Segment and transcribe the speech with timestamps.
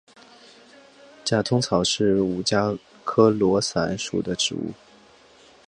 [1.23, 4.71] 假通草是五加科罗伞属的植物。